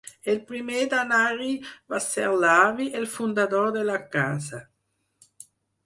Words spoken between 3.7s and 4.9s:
de la casa